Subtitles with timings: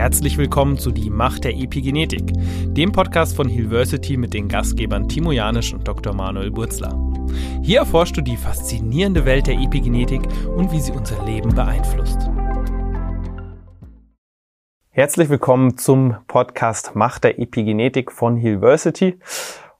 [0.00, 2.32] Herzlich willkommen zu Die Macht der Epigenetik,
[2.64, 6.14] dem Podcast von Hillversity mit den Gastgebern Timo Janisch und Dr.
[6.14, 6.98] Manuel Burzler.
[7.60, 10.22] Hier erforschst du die faszinierende Welt der Epigenetik
[10.56, 12.30] und wie sie unser Leben beeinflusst.
[14.88, 19.20] Herzlich willkommen zum Podcast Macht der Epigenetik von Hillversity.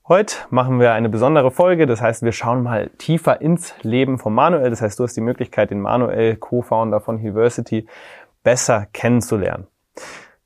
[0.06, 4.34] Heute machen wir eine besondere Folge, das heißt, wir schauen mal tiefer ins Leben von
[4.34, 4.68] Manuel.
[4.68, 7.86] Das heißt, du hast die Möglichkeit, den Manuel, Co-Founder von Hillversity,
[8.42, 9.69] besser kennenzulernen.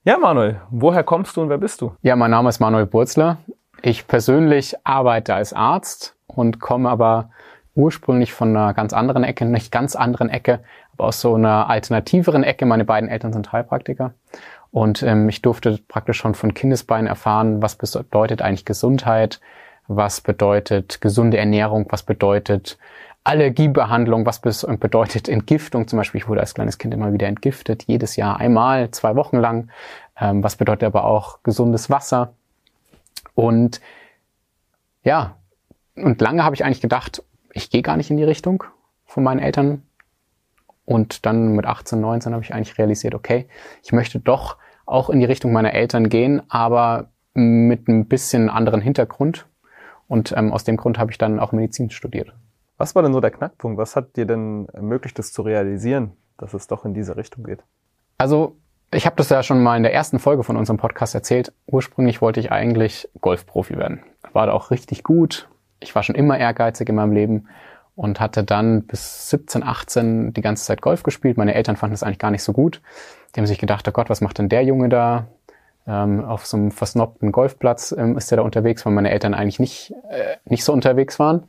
[0.04, 1.96] Ja, Manuel, woher kommst du und wer bist du?
[2.02, 3.38] Ja, mein Name ist Manuel Burzler.
[3.82, 7.30] Ich persönlich arbeite als Arzt und komme aber
[7.74, 10.60] ursprünglich von einer ganz anderen Ecke, nicht ganz anderen Ecke,
[10.92, 12.66] aber aus so einer alternativeren Ecke.
[12.66, 14.14] Meine beiden Eltern sind Heilpraktiker.
[14.70, 19.40] Und ähm, ich durfte praktisch schon von Kindesbeinen erfahren, was bedeutet eigentlich Gesundheit,
[19.86, 22.78] was bedeutet gesunde Ernährung, was bedeutet
[23.24, 25.88] Allergiebehandlung, was bedeutet Entgiftung.
[25.88, 29.38] Zum Beispiel, ich wurde als kleines Kind immer wieder entgiftet, jedes Jahr einmal, zwei Wochen
[29.38, 29.70] lang.
[30.20, 32.34] Ähm, was bedeutet aber auch gesundes Wasser.
[33.34, 33.80] Und
[35.02, 35.36] ja,
[35.96, 37.22] und lange habe ich eigentlich gedacht,
[37.52, 38.64] ich gehe gar nicht in die Richtung
[39.06, 39.82] von meinen Eltern.
[40.84, 43.48] Und dann mit 18, 19 habe ich eigentlich realisiert, okay,
[43.82, 48.82] ich möchte doch auch in die Richtung meiner Eltern gehen, aber mit ein bisschen anderen
[48.82, 49.46] Hintergrund.
[50.08, 52.34] Und ähm, aus dem Grund habe ich dann auch Medizin studiert.
[52.76, 53.78] Was war denn so der Knackpunkt?
[53.78, 57.62] Was hat dir denn ermöglicht, das zu realisieren, dass es doch in diese Richtung geht?
[58.18, 58.56] Also
[58.92, 61.52] ich habe das ja schon mal in der ersten Folge von unserem Podcast erzählt.
[61.66, 64.02] Ursprünglich wollte ich eigentlich Golfprofi werden.
[64.32, 65.48] War da auch richtig gut.
[65.80, 67.48] Ich war schon immer ehrgeizig in meinem Leben
[67.96, 71.36] und hatte dann bis 17, 18 die ganze Zeit Golf gespielt.
[71.36, 72.80] Meine Eltern fanden das eigentlich gar nicht so gut.
[73.34, 75.26] Die haben sich gedacht, oh Gott, was macht denn der Junge da?
[75.86, 79.60] Ähm, auf so einem versnobten Golfplatz ähm, ist der da unterwegs, weil meine Eltern eigentlich
[79.60, 81.44] nicht, äh, nicht so unterwegs waren.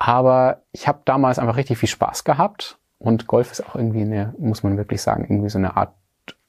[0.00, 4.34] Aber ich habe damals einfach richtig viel Spaß gehabt und Golf ist auch irgendwie eine,
[4.38, 5.94] muss man wirklich sagen, irgendwie so eine Art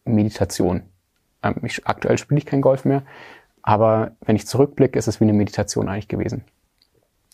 [0.05, 0.81] Meditation.
[1.43, 3.03] Ähm, ich, aktuell spiele ich kein Golf mehr,
[3.61, 6.45] aber wenn ich zurückblicke, ist es wie eine Meditation eigentlich gewesen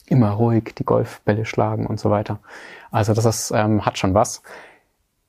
[0.08, 2.40] immer ruhig die Golfbälle schlagen und so weiter.
[2.92, 4.42] Also das ist, ähm, hat schon was.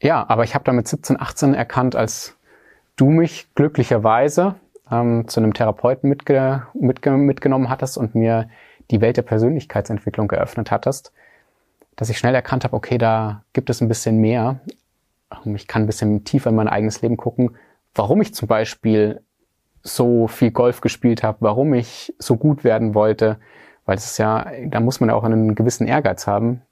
[0.00, 2.37] Ja, aber ich habe da mit 17, 18 erkannt, als
[2.97, 4.54] du mich glücklicherweise
[4.91, 8.48] ähm, zu einem Therapeuten mitge mitge mitgenommen hattest und mir
[8.91, 11.12] die Welt der Persönlichkeitsentwicklung geöffnet hattest,
[11.97, 14.60] dass ich schnell erkannt habe, okay, da gibt es ein bisschen mehr.
[15.44, 17.56] Ich kann ein bisschen tiefer in mein eigenes Leben gucken,
[17.94, 19.21] warum ich zum Beispiel
[19.82, 23.38] so viel Golf gespielt habe, warum ich so gut werden wollte,
[23.84, 26.62] weil es ist ja, da muss man ja auch einen gewissen Ehrgeiz haben.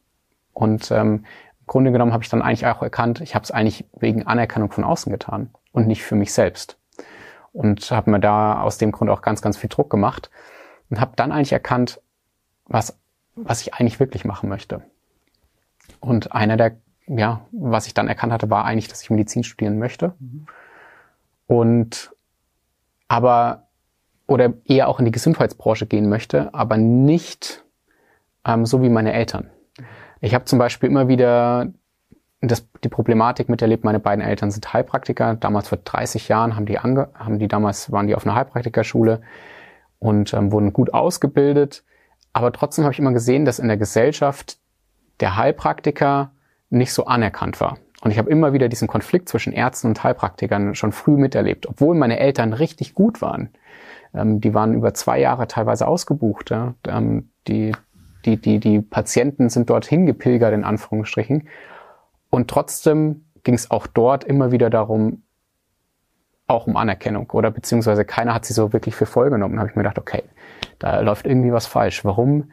[0.53, 1.25] Und ähm,
[1.61, 4.71] im Grunde genommen habe ich dann eigentlich auch erkannt, ich habe es eigentlich wegen Anerkennung
[4.71, 6.79] von außen getan und nicht für mich selbst.
[7.53, 10.31] Und habe mir da aus dem Grund auch ganz, ganz viel Druck gemacht
[10.91, 12.01] und habe dann eigentlich erkannt,
[12.67, 12.99] was,
[13.35, 14.83] was ich eigentlich wirklich machen möchte.
[16.01, 19.79] Und einer der, ja, was ich dann erkannt hatte, war eigentlich, dass ich Medizin studieren
[19.79, 20.15] möchte.
[20.19, 20.47] Mhm.
[21.47, 22.13] Und
[23.09, 23.69] aber
[24.27, 27.65] oder eher auch in die Gesundheitsbranche gehen möchte, aber nicht
[28.45, 29.51] ähm, so wie meine Eltern.
[30.21, 31.73] Ich habe zum Beispiel immer wieder
[32.41, 35.35] das, die Problematik miterlebt, meine beiden Eltern sind Heilpraktiker.
[35.35, 39.23] Damals vor 30 Jahren haben die, ange, haben die damals, waren die auf einer Heilpraktikerschule
[39.99, 41.85] und ähm, wurden gut ausgebildet.
[42.37, 44.59] Aber trotzdem habe ich immer gesehen, dass in der Gesellschaft
[45.21, 46.33] der Heilpraktiker
[46.69, 47.79] nicht so anerkannt war.
[48.03, 51.95] Und ich habe immer wieder diesen Konflikt zwischen Ärzten und Heilpraktikern schon früh miterlebt, obwohl
[51.95, 53.49] meine Eltern richtig gut waren.
[54.13, 56.51] Ähm, die waren über zwei Jahre teilweise ausgebucht.
[56.51, 56.75] Ja?
[56.87, 57.73] Ähm, die,
[58.27, 61.49] die, die, die Patienten sind dorthin gepilgert, in Anführungsstrichen.
[62.29, 65.23] Und trotzdem ging es auch dort immer wieder darum,
[66.47, 69.55] auch um Anerkennung oder beziehungsweise keiner hat sie so wirklich für voll genommen.
[69.55, 70.23] Da habe ich mir gedacht, okay,
[70.79, 72.05] da läuft irgendwie was falsch.
[72.05, 72.51] Warum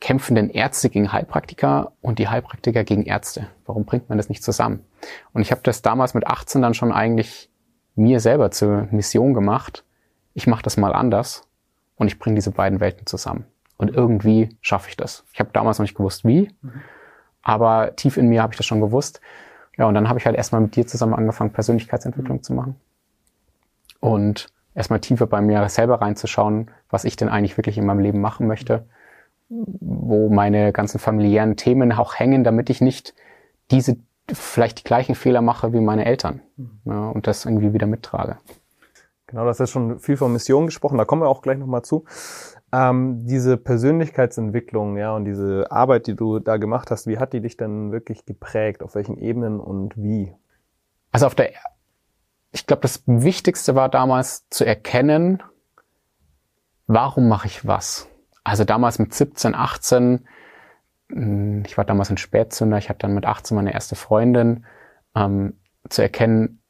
[0.00, 3.46] kämpfen denn Ärzte gegen Heilpraktiker und die Heilpraktiker gegen Ärzte?
[3.66, 4.84] Warum bringt man das nicht zusammen?
[5.32, 7.50] Und ich habe das damals mit 18 dann schon eigentlich
[7.94, 9.84] mir selber zur Mission gemacht,
[10.34, 11.46] ich mache das mal anders
[11.96, 13.44] und ich bringe diese beiden Welten zusammen.
[13.76, 15.24] Und irgendwie schaffe ich das.
[15.32, 16.50] Ich habe damals noch nicht gewusst, wie,
[17.42, 19.20] aber tief in mir habe ich das schon gewusst.
[19.76, 22.42] Ja, und dann habe ich halt erstmal mit dir zusammen angefangen, Persönlichkeitsentwicklung mhm.
[22.42, 22.76] zu machen.
[24.02, 28.20] Und erstmal tiefer bei mir selber reinzuschauen, was ich denn eigentlich wirklich in meinem Leben
[28.20, 28.84] machen möchte,
[29.48, 33.14] wo meine ganzen familiären Themen auch hängen, damit ich nicht
[33.70, 33.96] diese
[34.32, 36.80] vielleicht die gleichen Fehler mache wie meine Eltern mhm.
[36.84, 38.38] ja, und das irgendwie wieder mittrage.
[39.28, 42.04] Genau, das ist schon viel von Mission gesprochen, da kommen wir auch gleich nochmal zu.
[42.72, 47.40] Ähm, diese Persönlichkeitsentwicklung, ja, und diese Arbeit, die du da gemacht hast, wie hat die
[47.40, 48.82] dich denn wirklich geprägt?
[48.82, 50.34] Auf welchen Ebenen und wie?
[51.12, 51.50] Also auf der,
[52.52, 55.42] ich glaube, das Wichtigste war damals zu erkennen,
[56.86, 58.08] warum mache ich was?
[58.44, 60.26] Also damals mit 17, 18,
[61.08, 64.66] hm, ich war damals ein Spätzünder, ich hatte dann mit 18 meine erste Freundin,
[65.14, 65.54] ähm,
[65.88, 66.62] zu erkennen,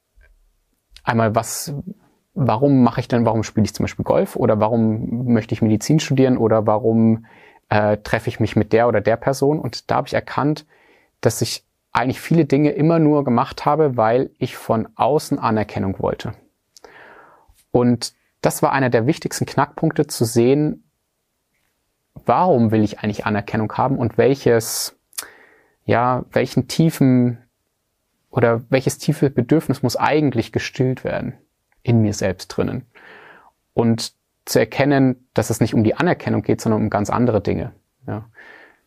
[1.02, 1.74] einmal was,
[2.34, 6.00] warum mache ich denn, warum spiele ich zum Beispiel Golf oder warum möchte ich Medizin
[6.00, 7.26] studieren oder warum
[7.68, 9.58] äh, treffe ich mich mit der oder der Person.
[9.58, 10.66] Und da habe ich erkannt,
[11.20, 16.32] dass ich eigentlich viele Dinge immer nur gemacht habe, weil ich von außen Anerkennung wollte.
[17.70, 20.84] Und das war einer der wichtigsten Knackpunkte zu sehen,
[22.26, 24.98] warum will ich eigentlich Anerkennung haben und welches,
[25.84, 27.38] ja, welchen tiefen
[28.30, 31.34] oder welches tiefe Bedürfnis muss eigentlich gestillt werden
[31.82, 32.86] in mir selbst drinnen.
[33.74, 37.72] Und zu erkennen, dass es nicht um die Anerkennung geht, sondern um ganz andere Dinge.
[38.06, 38.28] Ja.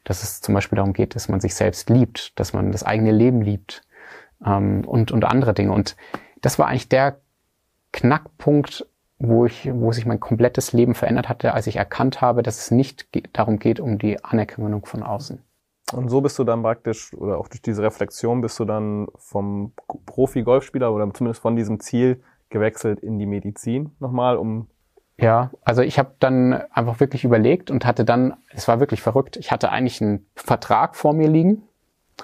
[0.06, 3.12] Dass es zum Beispiel darum geht, dass man sich selbst liebt, dass man das eigene
[3.12, 3.81] Leben liebt
[4.46, 5.74] ähm, und, und andere Dinge.
[5.74, 5.98] Und
[6.42, 7.19] das war eigentlich der
[7.92, 8.88] Knackpunkt,
[9.19, 12.72] wo ich, wo sich mein komplettes Leben verändert hatte, als ich erkannt habe, dass es
[12.72, 15.42] nicht darum geht, um die Anerkennung von außen.
[15.94, 19.74] Und so bist du dann praktisch, oder auch durch diese Reflexion bist du dann vom
[20.06, 24.68] Profi-Golfspieler oder zumindest von diesem Ziel gewechselt in die Medizin nochmal, um
[25.17, 29.38] ja, also ich habe dann einfach wirklich überlegt und hatte dann, es war wirklich verrückt,
[29.38, 31.63] ich hatte eigentlich einen Vertrag vor mir liegen,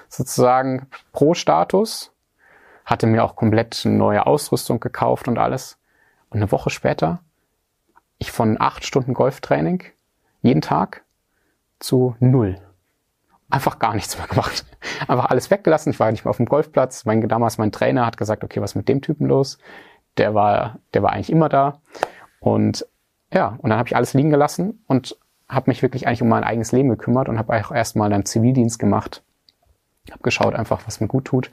[0.08, 2.12] sozusagen pro Status,
[2.84, 5.78] hatte mir auch komplett neue Ausrüstung gekauft und alles.
[6.28, 7.20] Und eine Woche später,
[8.18, 9.84] ich von acht Stunden Golftraining,
[10.42, 11.04] jeden Tag,
[11.78, 12.58] zu null.
[13.50, 14.64] Einfach gar nichts mehr gemacht.
[15.08, 15.90] Einfach alles weggelassen.
[15.90, 17.04] Ich war nicht mehr auf dem Golfplatz.
[17.04, 19.58] Mein, damals mein Trainer hat gesagt, okay, was ist mit dem Typen los?
[20.16, 21.80] Der war, der war eigentlich immer da.
[22.42, 22.86] Und
[23.32, 25.16] ja, und dann habe ich alles liegen gelassen und
[25.48, 28.78] habe mich wirklich eigentlich um mein eigenes Leben gekümmert und habe auch erstmal dann Zivildienst
[28.78, 29.22] gemacht.
[30.10, 31.52] Habe geschaut einfach, was mir gut tut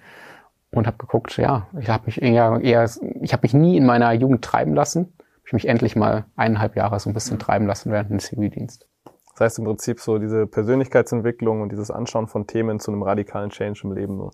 [0.72, 2.90] und habe geguckt, ja, ich habe mich eher, eher
[3.22, 5.14] ich habe mich nie in meiner Jugend treiben lassen.
[5.20, 8.88] Hab ich mich endlich mal eineinhalb Jahre so ein bisschen treiben lassen während dem Zivildienst.
[9.34, 13.52] Das heißt im Prinzip so diese Persönlichkeitsentwicklung und dieses Anschauen von Themen zu einem radikalen
[13.52, 14.32] Change im Leben.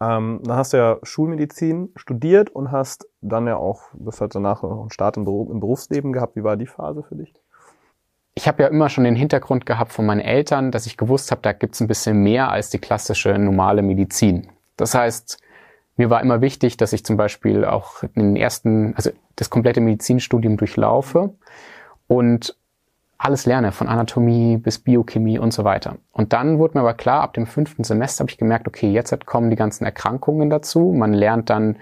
[0.00, 4.62] Ähm, dann hast du ja Schulmedizin studiert und hast dann ja auch, das hat danach
[4.62, 6.36] noch einen Start im, Beruf, im Berufsleben gehabt.
[6.36, 7.32] Wie war die Phase für dich?
[8.34, 11.42] Ich habe ja immer schon den Hintergrund gehabt von meinen Eltern, dass ich gewusst habe,
[11.42, 14.48] da gibt's ein bisschen mehr als die klassische normale Medizin.
[14.76, 15.38] Das heißt,
[15.96, 20.56] mir war immer wichtig, dass ich zum Beispiel auch den ersten, also das komplette Medizinstudium
[20.56, 21.34] durchlaufe
[22.08, 22.56] und
[23.18, 25.96] alles lerne, von Anatomie bis Biochemie und so weiter.
[26.12, 29.26] Und dann wurde mir aber klar, ab dem fünften Semester habe ich gemerkt, okay, jetzt
[29.26, 30.92] kommen die ganzen Erkrankungen dazu.
[30.94, 31.76] Man lernt dann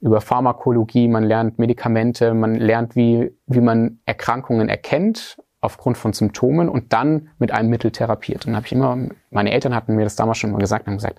[0.00, 6.68] über Pharmakologie, man lernt Medikamente, man lernt, wie, wie man Erkrankungen erkennt aufgrund von Symptomen
[6.68, 8.46] und dann mit einem Mittel therapiert.
[8.46, 8.98] Und habe ich immer,
[9.30, 11.18] meine Eltern hatten mir das damals schon mal gesagt, haben gesagt,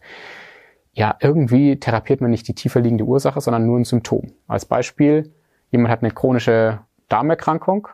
[0.94, 4.32] ja, irgendwie therapiert man nicht die tiefer liegende Ursache, sondern nur ein Symptom.
[4.48, 5.34] Als Beispiel,
[5.70, 7.88] jemand hat eine chronische Darmerkrankung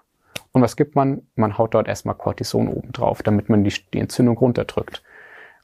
[0.54, 1.24] und was gibt man?
[1.36, 5.04] Man haut dort erstmal Cortison oben drauf, damit man die, die Entzündung runterdrückt.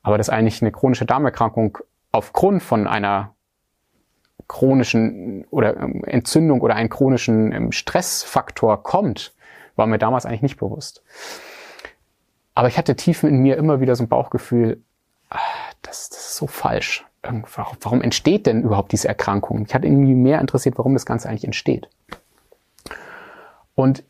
[0.01, 1.77] Aber dass eigentlich eine chronische Darmerkrankung
[2.11, 3.35] aufgrund von einer
[4.47, 9.33] chronischen oder ähm, Entzündung oder einen chronischen ähm, Stressfaktor kommt,
[9.75, 11.03] war mir damals eigentlich nicht bewusst.
[12.55, 14.81] Aber ich hatte tief in mir immer wieder so ein Bauchgefühl,
[15.29, 15.37] ah,
[15.83, 17.05] das, das ist so falsch.
[17.83, 19.65] Warum entsteht denn überhaupt diese Erkrankung?
[19.67, 21.89] Ich hatte irgendwie mehr interessiert, warum das Ganze eigentlich entsteht.
[23.75, 24.03] Und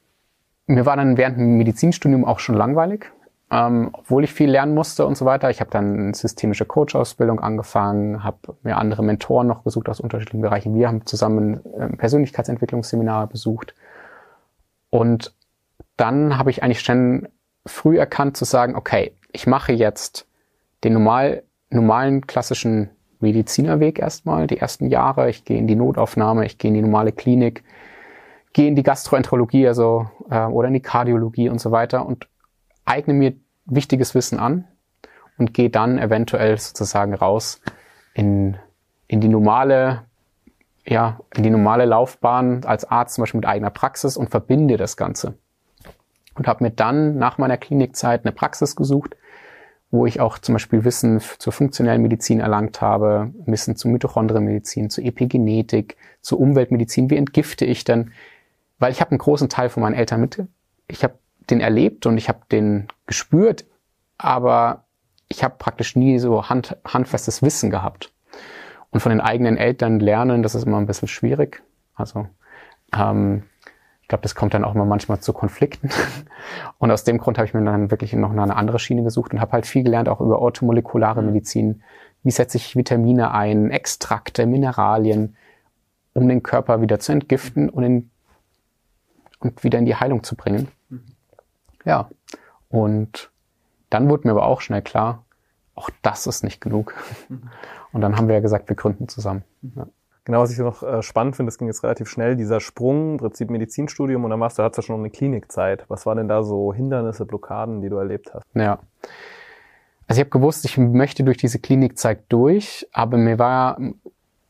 [0.70, 3.12] mir war dann während dem Medizinstudium auch schon langweilig,
[3.52, 5.50] ähm, obwohl ich viel lernen musste und so weiter.
[5.50, 10.76] Ich habe dann systemische Coach-Ausbildung angefangen, habe mir andere Mentoren noch gesucht aus unterschiedlichen Bereichen.
[10.76, 13.74] Wir haben zusammen ähm, Persönlichkeitsentwicklungsseminare besucht.
[14.92, 15.34] Und
[15.98, 17.28] dann habe ich eigentlich schon
[17.66, 20.28] früh erkannt zu sagen, okay, ich mache jetzt
[20.84, 25.32] den normal, normalen klassischen Medizinerweg erstmal, die ersten Jahre.
[25.32, 27.64] Ich gehe in die Notaufnahme, ich gehe in die normale Klinik,
[28.54, 32.28] gehe in die Gastroenterologie, also äh, oder in die Kardiologie und so weiter und
[32.86, 33.34] eigne mir
[33.66, 34.68] wichtiges Wissen an
[35.38, 37.62] und gehe dann eventuell sozusagen raus
[38.14, 38.58] in,
[39.08, 40.04] in die normale,
[40.86, 44.98] ja, in die normale Laufbahn als Arzt zum Beispiel mit eigener Praxis und verbinde das
[44.98, 45.36] Ganze.
[46.36, 49.16] Und habe mir dann nach meiner Klinikzeit eine Praxis gesucht,
[49.92, 55.04] wo ich auch zum Beispiel Wissen zur funktionellen Medizin erlangt habe, Wissen zur Mitochondrienmedizin, zur
[55.04, 57.10] Epigenetik, zur Umweltmedizin.
[57.10, 58.12] Wie entgifte ich denn?
[58.80, 60.44] Weil ich habe einen großen Teil von meinen Eltern mit.
[60.88, 61.20] Ich habe
[61.50, 63.66] den erlebt und ich habe den gespürt,
[64.18, 64.86] aber
[65.28, 68.14] ich habe praktisch nie so hand, handfestes Wissen gehabt.
[68.92, 71.62] Und von den eigenen Eltern lernen, das ist immer ein bisschen schwierig.
[71.94, 72.28] Also
[72.96, 73.44] ähm,
[74.02, 75.90] ich glaube, das kommt dann auch immer manchmal zu Konflikten.
[76.80, 79.40] Und aus dem Grund habe ich mir dann wirklich noch eine andere Schiene gesucht und
[79.40, 81.84] habe halt viel gelernt, auch über orthomolekulare Medizin.
[82.24, 85.36] Wie setze ich Vitamine ein, Extrakte, Mineralien,
[86.14, 88.10] um den Körper wieder zu entgiften und in
[89.40, 90.70] und wieder in die Heilung zu bringen.
[90.90, 91.04] Mhm.
[91.86, 92.10] Ja,
[92.70, 93.32] und
[93.90, 95.26] dann wurde mir aber auch schnell klar,
[95.76, 96.94] auch das ist nicht genug.
[97.30, 97.50] Mhm.
[97.92, 99.44] Und dann haben wir ja gesagt, wir gründen zusammen.
[99.62, 99.74] Mhm.
[99.76, 99.88] Ja.
[100.26, 103.18] Genau, was ich noch äh, spannend finde, das ging jetzt relativ schnell, dieser Sprung, im
[103.18, 105.86] Prinzip Medizinstudium und dann warst du, hattest du schon eine Klinikzeit.
[105.88, 108.46] Was waren denn da so Hindernisse, Blockaden, die du erlebt hast?
[108.54, 108.80] Ja.
[110.08, 113.80] Also ich habe gewusst, ich möchte durch diese Klinikzeit durch, aber mir war,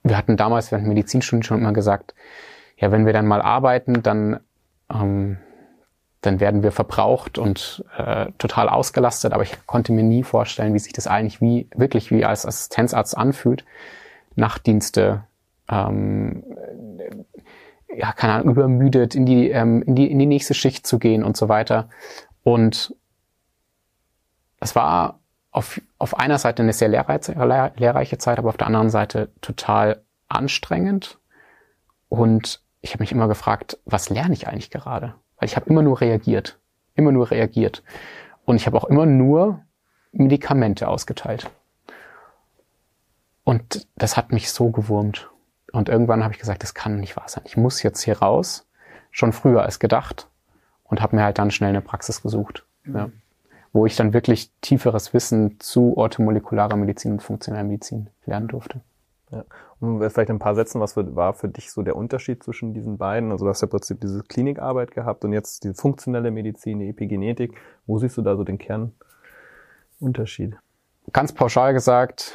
[0.04, 2.14] wir hatten damals während Medizinstudium schon immer gesagt,
[2.76, 4.40] ja, wenn wir dann mal arbeiten, dann,
[4.94, 5.38] ähm,
[6.22, 10.80] dann werden wir verbraucht und äh, total ausgelastet, aber ich konnte mir nie vorstellen, wie
[10.80, 13.64] sich das eigentlich wie, wirklich wie als Assistenzarzt anfühlt,
[14.36, 15.24] Nachtdienste
[15.70, 16.44] ähm,
[17.96, 21.24] ja, keine Ahnung, übermüdet in die, ähm, in die, in die nächste Schicht zu gehen
[21.24, 21.90] und so weiter.
[22.44, 22.96] Und
[24.60, 25.20] es war
[25.52, 27.34] auf, auf einer Seite eine sehr lehrreiche,
[27.78, 31.18] lehrreiche Zeit, aber auf der anderen Seite total anstrengend.
[32.10, 35.16] Und ich habe mich immer gefragt, was lerne ich eigentlich gerade?
[35.38, 36.60] Weil ich habe immer nur reagiert,
[36.96, 37.84] immer nur reagiert.
[38.46, 39.62] Und ich habe auch immer nur
[40.12, 41.50] Medikamente ausgeteilt.
[43.44, 45.30] Und das hat mich so gewurmt.
[45.72, 47.44] Und irgendwann habe ich gesagt, das kann nicht wahr sein.
[47.46, 48.68] Ich muss jetzt hier raus,
[49.12, 50.28] schon früher als gedacht
[50.84, 52.96] und habe mir halt dann schnell eine Praxis gesucht, mhm.
[52.96, 53.10] ja,
[53.72, 58.82] wo ich dann wirklich tieferes Wissen zu orthomolekularer Medizin und funktioneller Medizin lernen durfte.
[59.32, 59.46] Ja.
[59.80, 62.98] Und vielleicht ein paar Sätzen, was für, war für dich so der Unterschied zwischen diesen
[62.98, 63.32] beiden?
[63.32, 67.56] Also du hast ja plötzlich diese Klinikarbeit gehabt und jetzt die funktionelle Medizin, die Epigenetik.
[67.86, 70.56] Wo siehst du da so den Kernunterschied?
[71.14, 72.34] Ganz pauschal gesagt,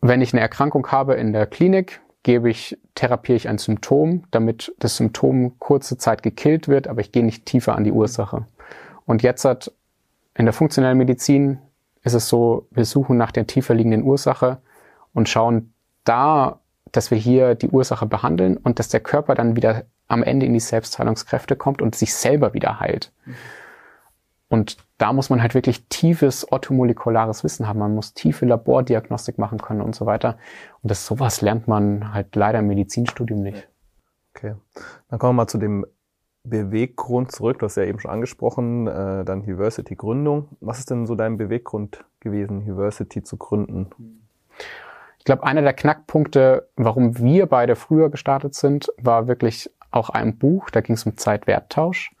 [0.00, 4.74] wenn ich eine Erkrankung habe in der Klinik, gebe ich, therapiere ich ein Symptom, damit
[4.78, 8.46] das Symptom kurze Zeit gekillt wird, aber ich gehe nicht tiefer an die Ursache.
[9.06, 9.72] Und jetzt hat
[10.34, 11.58] in der funktionellen Medizin
[12.04, 14.58] ist es so, wir suchen nach der tiefer liegenden Ursache
[15.14, 15.72] und schauen
[16.08, 16.60] da,
[16.92, 20.54] dass wir hier die Ursache behandeln und dass der Körper dann wieder am Ende in
[20.54, 23.12] die Selbstheilungskräfte kommt und sich selber wieder heilt.
[23.24, 23.34] Mhm.
[24.48, 27.78] Und da muss man halt wirklich tiefes orthomolekulares Wissen haben.
[27.78, 30.38] Man muss tiefe Labordiagnostik machen können und so weiter.
[30.82, 33.68] Und das sowas lernt man halt leider im Medizinstudium nicht.
[34.34, 34.54] Okay.
[35.08, 35.84] Dann kommen wir mal zu dem
[36.44, 37.58] Beweggrund zurück.
[37.58, 40.48] Du hast ja eben schon angesprochen, äh, dann University Gründung.
[40.60, 43.90] Was ist denn so dein Beweggrund gewesen, University zu gründen?
[45.18, 50.38] Ich glaube, einer der Knackpunkte, warum wir beide früher gestartet sind, war wirklich auch ein
[50.38, 50.70] Buch.
[50.70, 52.14] Da ging es um Zeitwerttausch.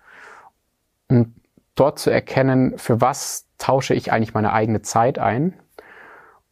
[1.08, 1.34] Und
[1.74, 5.54] dort zu erkennen, für was tausche ich eigentlich meine eigene Zeit ein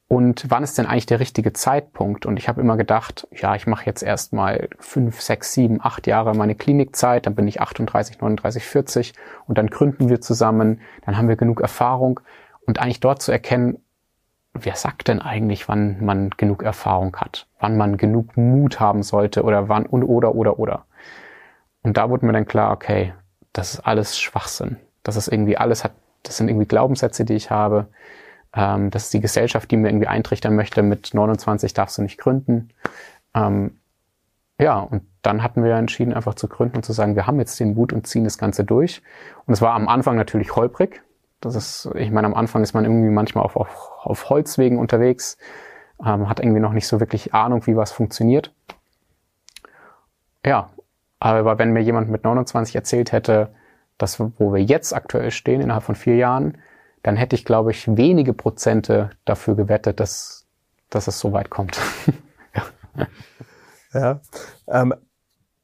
[0.08, 2.26] und wann ist denn eigentlich der richtige Zeitpunkt?
[2.26, 6.34] Und ich habe immer gedacht, ja, ich mache jetzt erstmal fünf, sechs, sieben, acht Jahre
[6.34, 9.14] meine Klinikzeit, dann bin ich 38, 39, 40
[9.46, 12.20] und dann gründen wir zusammen, dann haben wir genug Erfahrung
[12.66, 13.82] und eigentlich dort zu erkennen,
[14.64, 19.42] wer sagt denn eigentlich, wann man genug Erfahrung hat, wann man genug Mut haben sollte
[19.42, 20.84] oder wann und oder oder oder.
[21.82, 23.14] Und da wurde mir dann klar, okay,
[23.52, 24.76] das ist alles Schwachsinn.
[25.02, 27.86] Das ist irgendwie alles hat, das sind irgendwie Glaubenssätze, die ich habe.
[28.54, 32.18] Ähm, das ist die Gesellschaft, die mir irgendwie eintrichtern möchte, mit 29 darfst du nicht
[32.18, 32.70] gründen.
[33.34, 33.78] Ähm,
[34.58, 37.60] ja, und dann hatten wir entschieden, einfach zu gründen und zu sagen, wir haben jetzt
[37.60, 39.02] den Mut und ziehen das Ganze durch.
[39.44, 41.02] Und es war am Anfang natürlich holprig.
[41.40, 45.36] Das ist, ich meine, am Anfang ist man irgendwie manchmal auf, auf, auf Holzwegen unterwegs,
[46.04, 48.52] ähm, hat irgendwie noch nicht so wirklich Ahnung, wie was funktioniert.
[50.44, 50.70] Ja,
[51.18, 53.54] aber wenn mir jemand mit 29 erzählt hätte,
[53.98, 56.58] das, wo wir jetzt aktuell stehen, innerhalb von vier Jahren,
[57.02, 60.46] dann hätte ich, glaube ich, wenige Prozente dafür gewettet, dass,
[60.90, 61.78] dass es so weit kommt.
[62.54, 63.06] ja.
[64.00, 64.20] ja.
[64.68, 64.94] Ähm,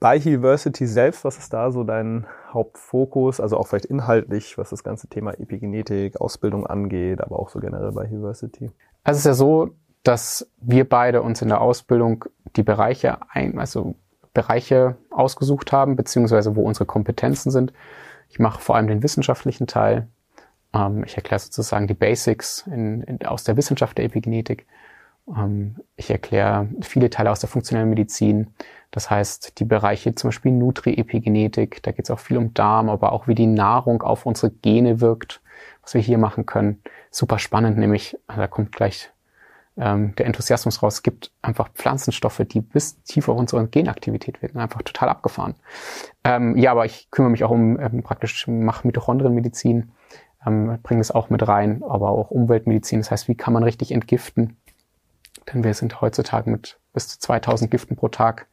[0.00, 4.85] bei University selbst, was ist da so dein Hauptfokus, also auch vielleicht inhaltlich, was das
[4.85, 8.71] ganze Thema Epigenetik, Ausbildung angeht, aber auch so generell bei University?
[9.04, 9.71] Also es ist ja so,
[10.02, 12.25] dass wir beide uns in der Ausbildung
[12.56, 13.94] die Bereiche ein, also
[14.35, 17.73] Bereiche ausgesucht haben, beziehungsweise wo unsere Kompetenzen sind.
[18.28, 20.09] Ich mache vor allem den wissenschaftlichen Teil.
[20.73, 24.66] Ähm, ich erkläre sozusagen die Basics in, in, aus der Wissenschaft der Epigenetik.
[25.29, 28.49] Ähm, ich erkläre viele Teile aus der funktionellen Medizin.
[28.91, 33.12] Das heißt, die Bereiche zum Beispiel Nutri-Epigenetik, da geht es auch viel um Darm, aber
[33.12, 35.41] auch wie die Nahrung auf unsere Gene wirkt,
[35.83, 36.83] was wir hier machen können.
[37.11, 39.11] Super spannend, nämlich, da kommt gleich
[39.76, 40.97] ähm, der Enthusiasmus raus.
[40.97, 44.59] Es gibt einfach Pflanzenstoffe, die bis tief auf unsere Genaktivität wirken.
[44.59, 45.55] Einfach total abgefahren.
[46.25, 49.93] Ähm, ja, aber ich kümmere mich auch um ähm, praktisch, mache Mitochondrienmedizin,
[50.47, 53.00] ähm, bringe das auch mit rein, aber auch Umweltmedizin.
[53.00, 54.57] Das heißt, wie kann man richtig entgiften?
[55.52, 58.46] Denn wir sind heutzutage mit bis zu 2000 Giften pro Tag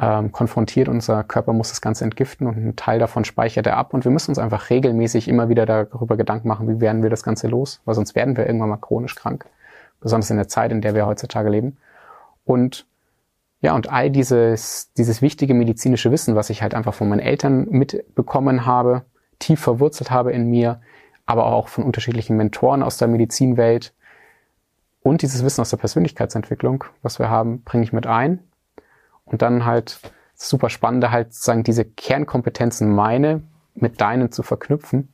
[0.00, 0.88] ähm, konfrontiert.
[0.88, 3.94] Unser Körper muss das Ganze entgiften und ein Teil davon speichert er ab.
[3.94, 7.22] Und wir müssen uns einfach regelmäßig immer wieder darüber Gedanken machen, wie werden wir das
[7.22, 9.46] Ganze los, weil sonst werden wir irgendwann mal chronisch krank
[10.00, 11.76] besonders in der Zeit, in der wir heutzutage leben.
[12.44, 12.86] Und
[13.60, 17.66] ja, und all dieses, dieses wichtige medizinische Wissen, was ich halt einfach von meinen Eltern
[17.68, 19.02] mitbekommen habe,
[19.40, 20.80] tief verwurzelt habe in mir,
[21.26, 23.92] aber auch von unterschiedlichen Mentoren aus der Medizinwelt
[25.08, 28.40] und dieses Wissen aus der Persönlichkeitsentwicklung, was wir haben, bringe ich mit ein
[29.24, 30.00] Und dann halt
[30.34, 33.42] super spannende halt sozusagen diese Kernkompetenzen meine
[33.74, 35.12] mit deinen zu verknüpfen.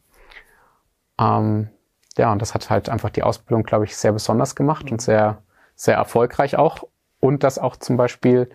[1.18, 1.68] Ähm,
[2.16, 5.38] ja, und das hat halt einfach die Ausbildung, glaube ich, sehr besonders gemacht und sehr,
[5.74, 6.84] sehr erfolgreich auch.
[7.20, 8.50] Und dass auch zum Beispiel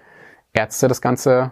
[0.53, 1.51] Ärzte das Ganze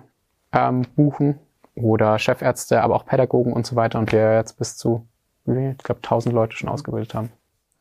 [0.52, 1.40] ähm, buchen
[1.76, 4.00] oder Chefärzte, aber auch Pädagogen und so weiter.
[4.00, 5.08] Und wir jetzt bis zu,
[5.46, 7.32] ich glaube, 1000 Leute schon ausgebildet haben.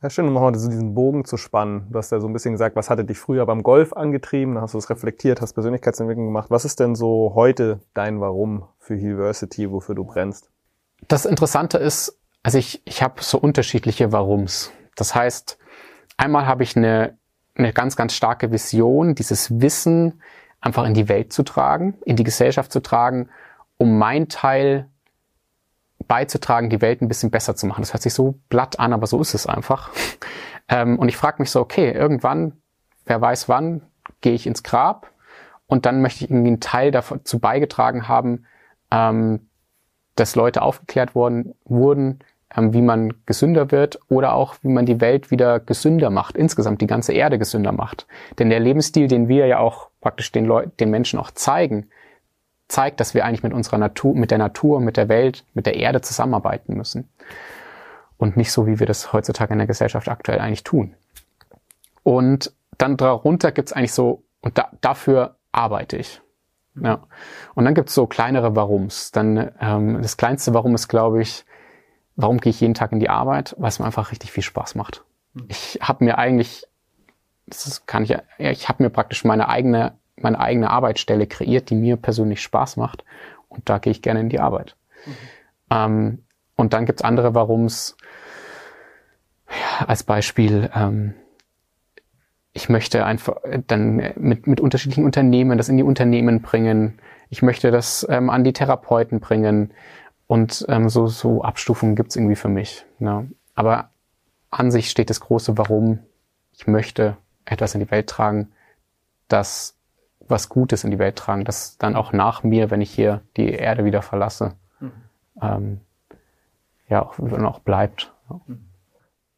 [0.06, 1.88] Ja, schön, um nochmal diesen Bogen zu spannen.
[1.90, 4.54] Du hast ja so ein bisschen gesagt, was hatte dich früher beim Golf angetrieben?
[4.54, 6.48] Dann hast du es reflektiert, hast Persönlichkeitsentwicklung gemacht.
[6.48, 10.48] Was ist denn so heute dein Warum für University, wofür du brennst?
[11.08, 14.70] Das Interessante ist, also ich, ich habe so unterschiedliche Warums.
[14.94, 15.58] Das heißt,
[16.16, 17.18] einmal habe ich eine,
[17.56, 20.22] eine ganz, ganz starke Vision, dieses Wissen
[20.60, 23.28] einfach in die Welt zu tragen, in die Gesellschaft zu tragen,
[23.76, 24.88] um mein Teil
[26.08, 27.82] beizutragen, die Welt ein bisschen besser zu machen.
[27.82, 29.90] Das hört sich so blatt an, aber so ist es einfach.
[30.68, 32.54] Ähm, und ich frage mich so, okay, irgendwann,
[33.04, 33.82] wer weiß wann,
[34.20, 35.12] gehe ich ins Grab
[35.68, 38.46] und dann möchte ich irgendwie einen Teil dazu beigetragen haben,
[38.90, 39.48] ähm,
[40.16, 42.18] dass Leute aufgeklärt worden, wurden,
[42.56, 46.80] ähm, wie man gesünder wird oder auch wie man die Welt wieder gesünder macht, insgesamt
[46.80, 48.06] die ganze Erde gesünder macht.
[48.38, 51.88] Denn der Lebensstil, den wir ja auch praktisch den Leuten, den Menschen auch zeigen,
[52.68, 55.76] zeigt, dass wir eigentlich mit unserer Natur, mit der Natur, mit der Welt, mit der
[55.76, 57.08] Erde zusammenarbeiten müssen.
[58.18, 60.94] Und nicht so, wie wir das heutzutage in der Gesellschaft aktuell eigentlich tun.
[62.02, 66.20] Und dann darunter gibt's eigentlich so, und da, dafür arbeite ich.
[66.80, 67.00] Ja.
[67.54, 69.10] Und dann gibt's so kleinere Warums.
[69.10, 71.44] Dann ähm, das kleinste Warum ist, glaube ich,
[72.16, 73.54] warum gehe ich jeden Tag in die Arbeit?
[73.58, 75.04] Weil es mir einfach richtig viel Spaß macht.
[75.34, 75.46] Mhm.
[75.48, 76.66] Ich habe mir eigentlich,
[77.46, 81.74] das kann ich ja, ich habe mir praktisch meine eigene meine eigene Arbeitsstelle kreiert, die
[81.74, 83.04] mir persönlich Spaß macht.
[83.48, 84.76] Und da gehe ich gerne in die Arbeit.
[85.04, 85.12] Mhm.
[85.70, 86.18] Ähm,
[86.56, 87.96] und dann gibt's andere, warum's
[89.48, 91.14] ja, als Beispiel, ähm,
[92.52, 93.36] ich möchte einfach
[93.66, 96.98] dann mit, mit unterschiedlichen Unternehmen das in die Unternehmen bringen.
[97.28, 99.74] Ich möchte das ähm, an die Therapeuten bringen.
[100.26, 102.86] Und ähm, so, so Abstufungen gibt's irgendwie für mich.
[102.98, 103.30] Ne?
[103.54, 103.90] Aber
[104.50, 105.98] an sich steht das große Warum.
[106.52, 108.52] Ich möchte etwas in die Welt tragen,
[109.28, 109.75] das
[110.28, 113.50] was Gutes in die Welt tragen, das dann auch nach mir, wenn ich hier die
[113.50, 114.92] Erde wieder verlasse, mhm.
[115.40, 115.80] ähm,
[116.88, 118.12] ja, auch, auch bleibt.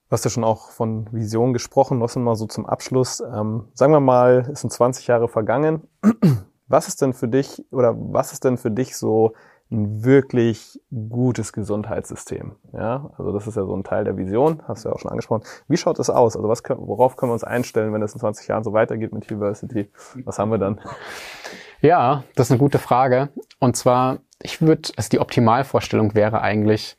[0.08, 3.20] Du hast ja schon auch von Vision gesprochen, was mal so zum Abschluss.
[3.20, 5.86] Ähm, sagen wir mal, es sind 20 Jahre vergangen.
[6.70, 9.32] Was ist denn für dich oder was ist denn für dich so
[9.70, 12.56] ein wirklich gutes Gesundheitssystem.
[12.72, 15.10] Ja, also das ist ja so ein Teil der Vision, hast du ja auch schon
[15.10, 15.42] angesprochen.
[15.68, 16.36] Wie schaut das aus?
[16.36, 19.12] Also was können, worauf können wir uns einstellen, wenn es in 20 Jahren so weitergeht
[19.12, 19.90] mit University?
[20.24, 20.80] Was haben wir dann?
[21.82, 23.28] Ja, das ist eine gute Frage.
[23.58, 26.96] Und zwar, ich würde, also die Optimalvorstellung wäre eigentlich,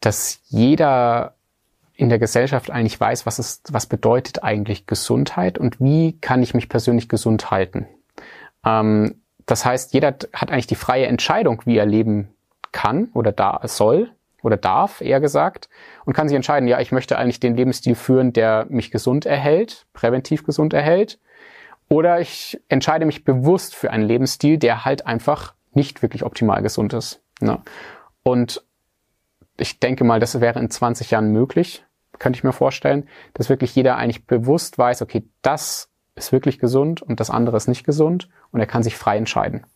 [0.00, 1.34] dass jeder
[1.96, 6.52] in der Gesellschaft eigentlich weiß, was ist, was bedeutet eigentlich Gesundheit und wie kann ich
[6.52, 7.86] mich persönlich gesund halten.
[8.64, 12.34] Ähm, das heißt, jeder hat eigentlich die freie Entscheidung, wie er leben
[12.72, 14.10] kann oder da soll
[14.42, 15.68] oder darf, eher gesagt,
[16.04, 19.86] und kann sich entscheiden, ja, ich möchte eigentlich den Lebensstil führen, der mich gesund erhält,
[19.94, 21.18] präventiv gesund erhält,
[21.88, 26.92] oder ich entscheide mich bewusst für einen Lebensstil, der halt einfach nicht wirklich optimal gesund
[26.92, 27.22] ist.
[27.40, 27.60] Ne?
[28.22, 28.64] Und
[29.56, 31.84] ich denke mal, das wäre in 20 Jahren möglich,
[32.18, 37.02] könnte ich mir vorstellen, dass wirklich jeder eigentlich bewusst weiß, okay, das ist wirklich gesund
[37.02, 39.66] und das andere ist nicht gesund und er kann sich frei entscheiden.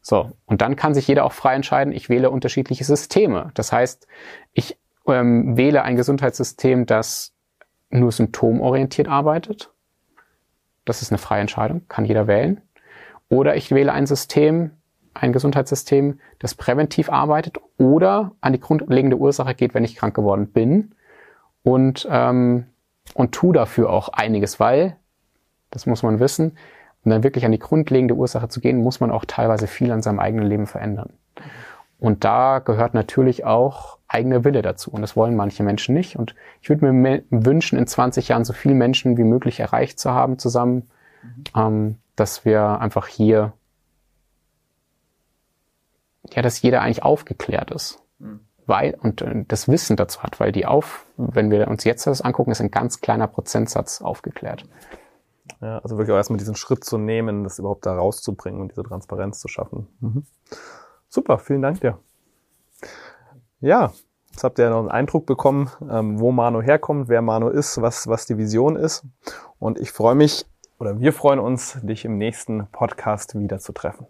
[0.00, 3.50] So, und dann kann sich jeder auch frei entscheiden, ich wähle unterschiedliche Systeme.
[3.54, 4.06] Das heißt,
[4.52, 7.32] ich ähm, wähle ein Gesundheitssystem, das
[7.90, 9.70] nur symptomorientiert arbeitet.
[10.84, 12.60] Das ist eine freie Entscheidung, kann jeder wählen.
[13.28, 14.72] Oder ich wähle ein System,
[15.14, 20.48] ein Gesundheitssystem, das präventiv arbeitet oder an die grundlegende Ursache geht, wenn ich krank geworden
[20.48, 20.94] bin
[21.62, 22.66] und, ähm,
[23.14, 24.96] und tu dafür auch einiges, weil
[25.72, 26.56] das muss man wissen.
[27.04, 30.02] Um dann wirklich an die grundlegende Ursache zu gehen, muss man auch teilweise viel an
[30.02, 31.14] seinem eigenen Leben verändern.
[31.98, 34.90] Und da gehört natürlich auch eigene Wille dazu.
[34.90, 36.16] Und das wollen manche Menschen nicht.
[36.16, 40.10] Und ich würde mir wünschen, in 20 Jahren so viele Menschen wie möglich erreicht zu
[40.10, 40.90] haben zusammen,
[41.56, 43.52] ähm, dass wir einfach hier,
[46.30, 48.02] ja, dass jeder eigentlich aufgeklärt ist.
[48.18, 48.40] Mhm.
[48.66, 52.20] Weil, und äh, das Wissen dazu hat, weil die auf, wenn wir uns jetzt das
[52.20, 54.64] angucken, ist ein ganz kleiner Prozentsatz aufgeklärt.
[55.60, 58.82] Ja, also wirklich auch erstmal diesen Schritt zu nehmen, das überhaupt da rauszubringen und diese
[58.82, 59.86] Transparenz zu schaffen.
[60.00, 60.24] Mhm.
[61.08, 61.98] Super, vielen Dank dir.
[63.60, 63.92] Ja,
[64.30, 67.80] jetzt habt ihr ja noch einen Eindruck bekommen, ähm, wo Mano herkommt, wer Mano ist,
[67.80, 69.04] was, was die Vision ist.
[69.58, 70.46] Und ich freue mich,
[70.78, 74.06] oder wir freuen uns, dich im nächsten Podcast wieder zu treffen.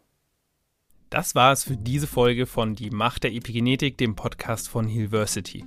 [1.10, 5.66] Das war es für diese Folge von Die Macht der Epigenetik, dem Podcast von Hillversity.